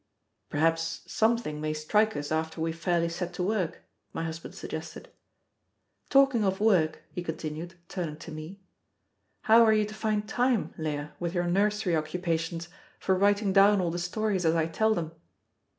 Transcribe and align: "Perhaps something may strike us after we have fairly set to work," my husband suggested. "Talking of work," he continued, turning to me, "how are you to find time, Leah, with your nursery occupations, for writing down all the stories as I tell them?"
"Perhaps 0.49 1.01
something 1.05 1.61
may 1.61 1.73
strike 1.75 2.17
us 2.17 2.31
after 2.31 2.59
we 2.59 2.71
have 2.71 2.79
fairly 2.79 3.07
set 3.07 3.33
to 3.33 3.43
work," 3.43 3.83
my 4.13 4.23
husband 4.23 4.55
suggested. 4.55 5.09
"Talking 6.09 6.43
of 6.43 6.59
work," 6.59 7.03
he 7.11 7.21
continued, 7.21 7.75
turning 7.87 8.17
to 8.17 8.31
me, 8.31 8.59
"how 9.43 9.63
are 9.63 9.73
you 9.73 9.85
to 9.85 9.93
find 9.93 10.27
time, 10.27 10.73
Leah, 10.75 11.13
with 11.19 11.35
your 11.35 11.45
nursery 11.45 11.95
occupations, 11.95 12.67
for 12.97 13.13
writing 13.13 13.53
down 13.53 13.79
all 13.79 13.91
the 13.91 13.99
stories 13.99 14.43
as 14.43 14.55
I 14.55 14.65
tell 14.65 14.95
them?" 14.95 15.11